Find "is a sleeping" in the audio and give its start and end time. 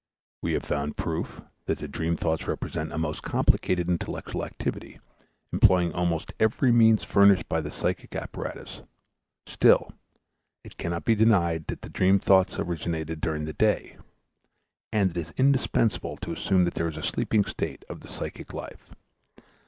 16.87-17.45